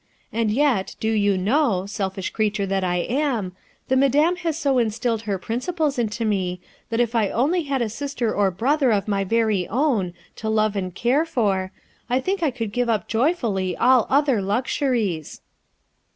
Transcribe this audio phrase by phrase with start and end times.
[0.33, 3.55] And yet, do you know, selfish creature that I am,
[3.87, 7.87] the Madame has so instilled her principles into me that if I only had a
[7.87, 11.71] sister or brother of my very own to love and care for,
[12.09, 15.39] I think I could give up joyfully all other luxuries."